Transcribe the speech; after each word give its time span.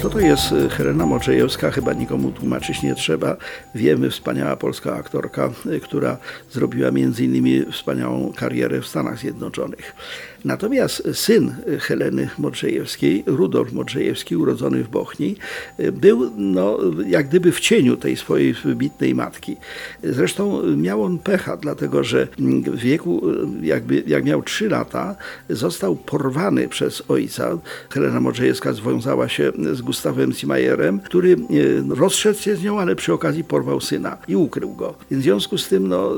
Kto 0.00 0.10
to 0.10 0.20
jest 0.20 0.52
y, 0.52 0.68
Helena 0.68 1.06
Modrzejewska? 1.06 1.70
Chyba 1.70 1.92
nikomu 1.92 2.32
tłumaczyć 2.32 2.82
nie 2.82 2.94
trzeba. 2.94 3.36
Wiemy, 3.74 4.10
wspaniała 4.10 4.56
polska 4.56 4.94
aktorka, 4.94 5.50
y, 5.66 5.80
która 5.80 6.16
zrobiła 6.50 6.88
innymi 7.18 7.64
wspaniałą 7.72 8.32
karierę 8.36 8.80
w 8.80 8.86
Stanach 8.86 9.18
Zjednoczonych. 9.18 9.94
Natomiast 10.44 11.02
syn 11.12 11.54
y, 11.68 11.80
Heleny 11.80 12.28
Modrzejewskiej, 12.38 13.24
Rudolf 13.26 13.72
Modrzejewski, 13.72 14.36
urodzony 14.36 14.84
w 14.84 14.88
Bochni, 14.88 15.36
był 15.92 16.30
no, 16.36 16.78
jak 17.06 17.28
gdyby 17.28 17.52
w 17.52 17.60
cieniu 17.60 17.96
tej 17.96 18.16
swojej 18.16 18.52
wybitnej 18.52 19.14
matki. 19.14 19.56
Zresztą 20.02 20.62
miał 20.76 21.02
on 21.02 21.18
pecha, 21.18 21.56
dlatego 21.56 22.04
że 22.04 22.28
w 22.66 22.78
wieku, 22.78 23.22
jakby, 23.62 24.02
jak 24.06 24.24
miał 24.24 24.42
3 24.42 24.68
lata, 24.68 25.16
został 25.50 25.96
porwany 25.96 26.68
przez 26.68 27.02
ojca. 27.08 27.58
Helena 27.90 28.20
Modrzejewska 28.20 28.72
związała 28.72 29.28
się 29.28 29.52
z 29.72 29.82
Gustawem 29.90 30.32
Simajerem, 30.32 31.00
który 31.00 31.32
e, 31.32 31.94
rozszedł 31.94 32.38
się 32.38 32.56
z 32.56 32.62
nią, 32.62 32.80
ale 32.80 32.96
przy 32.96 33.12
okazji 33.12 33.44
porwał 33.44 33.80
syna 33.80 34.18
i 34.28 34.36
ukrył 34.36 34.74
go. 34.74 34.94
W 35.10 35.22
związku 35.22 35.58
z 35.58 35.68
tym 35.68 35.88
no, 35.88 36.12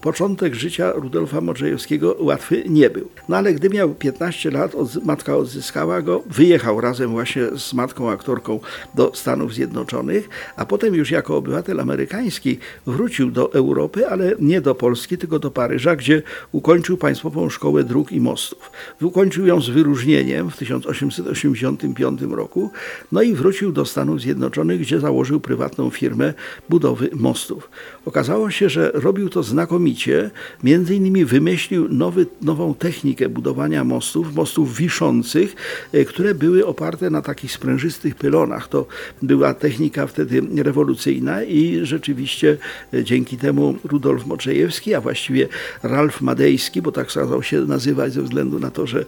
początek 0.00 0.54
życia 0.54 0.92
Rudolfa 0.92 1.40
Modrzejewskiego 1.40 2.16
łatwy 2.18 2.64
nie 2.68 2.90
był. 2.90 3.08
No 3.28 3.36
ale 3.36 3.54
gdy 3.54 3.70
miał 3.70 3.94
15 3.94 4.50
lat, 4.50 4.74
od, 4.74 5.04
matka 5.04 5.36
odzyskała 5.36 6.02
go, 6.02 6.22
wyjechał 6.26 6.80
razem 6.80 7.10
właśnie 7.10 7.42
z 7.56 7.74
matką 7.74 8.10
aktorką 8.10 8.60
do 8.94 9.12
Stanów 9.14 9.54
Zjednoczonych, 9.54 10.28
a 10.56 10.66
potem 10.66 10.94
już 10.94 11.10
jako 11.10 11.36
obywatel 11.36 11.80
amerykański 11.80 12.58
wrócił 12.86 13.30
do 13.30 13.52
Europy, 13.52 14.08
ale 14.08 14.34
nie 14.40 14.60
do 14.60 14.74
Polski, 14.74 15.18
tylko 15.18 15.38
do 15.38 15.50
Paryża, 15.50 15.96
gdzie 15.96 16.22
ukończył 16.52 16.96
Państwową 16.96 17.48
Szkołę 17.50 17.84
Dróg 17.84 18.12
i 18.12 18.20
Mostów. 18.20 18.70
Ukończył 19.02 19.46
ją 19.46 19.60
z 19.60 19.68
wyróżnieniem 19.68 20.50
w 20.50 20.56
1885 20.56 22.20
roku, 22.22 22.70
no 23.12 23.22
i 23.22 23.34
wrócił 23.34 23.72
do 23.72 23.84
Stanów 23.84 24.20
Zjednoczonych, 24.20 24.80
gdzie 24.80 25.00
założył 25.00 25.40
prywatną 25.40 25.90
firmę 25.90 26.34
budowy 26.68 27.10
mostów. 27.12 27.70
Okazało 28.06 28.50
się, 28.50 28.68
że 28.68 28.90
robił 28.94 29.28
to 29.28 29.42
znakomicie, 29.42 30.30
między 30.64 30.94
innymi 30.94 31.24
wymyślił 31.24 31.88
nowy, 31.88 32.26
nową 32.42 32.74
technikę 32.74 33.28
budowania 33.28 33.84
mostów, 33.84 34.34
mostów 34.34 34.76
wiszących, 34.76 35.56
e, 35.92 36.04
które 36.04 36.34
były 36.34 36.66
oparte 36.66 37.10
na 37.10 37.22
takich 37.22 37.52
sprężystych 37.52 38.14
pylonach. 38.14 38.68
To 38.68 38.86
była 39.22 39.54
technika 39.54 40.06
wtedy 40.06 40.42
rewolucyjna 40.56 41.42
i 41.42 41.80
rzeczywiście 41.82 42.56
e, 42.94 43.04
dzięki 43.04 43.36
temu 43.36 43.78
Rudolf 43.84 44.26
Moczejewski, 44.26 44.94
a 44.94 45.00
właściwie 45.00 45.48
Ralf 45.82 46.20
Madejski, 46.20 46.82
bo 46.82 46.92
tak 46.92 47.08
kazał 47.12 47.42
się 47.42 47.60
nazywać 47.60 48.12
ze 48.12 48.22
względu 48.22 48.58
na 48.58 48.70
to, 48.70 48.86
że 48.86 49.04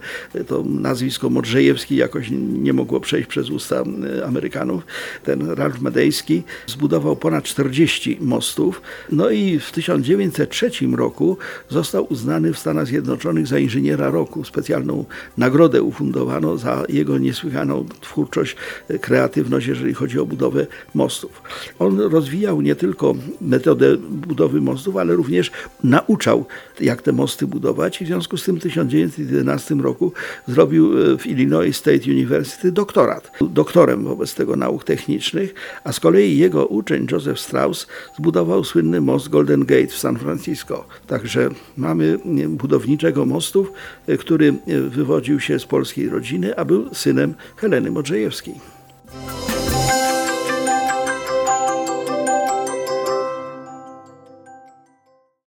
to 0.47 0.63
nazwisko 0.63 1.29
Modrzejewski 1.29 1.95
jakoś 1.95 2.27
nie 2.63 2.73
mogło 2.73 2.99
przejść 2.99 3.27
przez 3.27 3.49
usta 3.49 3.60
e, 3.71 4.25
Amerykanów. 4.25 4.83
Ten 5.23 5.49
Ralf 5.49 5.81
Madejski 5.81 6.43
zbudował 6.67 7.15
ponad 7.15 7.43
40 7.43 8.17
mostów. 8.21 8.81
No 9.11 9.29
i 9.29 9.59
w 9.59 9.71
1903 9.71 10.71
roku 10.95 11.37
został 11.69 12.07
uznany 12.09 12.53
w 12.53 12.59
Stanach 12.59 12.87
Zjednoczonych 12.87 13.47
za 13.47 13.59
inżyniera 13.59 14.09
roku. 14.09 14.43
Specjalną 14.43 15.05
nagrodę 15.37 15.83
ufundowano 15.83 16.57
za 16.57 16.83
jego 16.89 17.17
niesłychaną 17.17 17.85
twórczość, 18.01 18.55
e, 18.89 18.99
kreatywność, 18.99 19.67
jeżeli 19.67 19.93
chodzi 19.93 20.19
o 20.19 20.25
budowę 20.25 20.67
mostów. 20.93 21.41
On 21.79 21.99
rozwijał 21.99 22.61
nie 22.61 22.75
tylko 22.75 23.15
metodę 23.41 23.97
budowy 23.97 24.61
mostów, 24.61 24.97
ale 24.97 25.15
również 25.15 25.51
nauczał, 25.83 26.45
jak 26.79 27.01
te 27.01 27.11
mosty 27.11 27.47
budować. 27.47 27.99
W 27.99 28.07
związku 28.07 28.37
z 28.37 28.43
tym 28.43 28.55
w 28.59 28.63
1911 28.63 29.75
roku 29.75 30.13
zrobił 30.47 31.13
e, 31.13 31.17
w 31.17 31.27
Illinois 31.27 31.77
State 31.77 32.11
University 32.11 32.71
doktorat. 32.71 33.31
Doktorem 33.51 34.03
wobec 34.03 34.35
tego 34.35 34.55
nauk 34.55 34.83
technicznych, 34.83 35.53
a 35.83 35.91
z 35.91 35.99
kolei 35.99 36.37
jego 36.37 36.65
uczeń 36.67 37.07
Joseph 37.11 37.39
Strauss 37.39 37.87
zbudował 38.17 38.63
słynny 38.63 39.01
most 39.01 39.29
Golden 39.29 39.65
Gate 39.65 39.87
w 39.87 39.97
San 39.97 40.17
Francisco. 40.17 40.85
Także 41.07 41.49
mamy 41.77 42.19
budowniczego 42.49 43.25
mostów, 43.25 43.71
e, 44.07 44.17
który 44.17 44.49
e, 44.49 44.79
wywodził 44.81 45.39
się 45.39 45.59
z 45.59 45.65
polskiej 45.65 46.09
rodziny, 46.09 46.57
a 46.57 46.65
był 46.65 46.93
synem 46.93 47.33
Heleny 47.55 47.91
Modrzejewskiej. 47.91 48.80